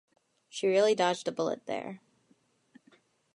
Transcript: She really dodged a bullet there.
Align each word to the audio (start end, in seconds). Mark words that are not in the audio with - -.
She 0.49 0.65
really 0.65 0.95
dodged 0.95 1.27
a 1.27 1.31
bullet 1.31 1.67
there. 1.67 2.01